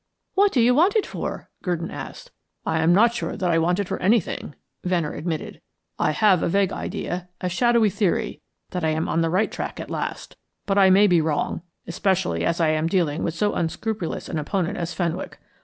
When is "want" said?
0.73-0.95, 3.59-3.79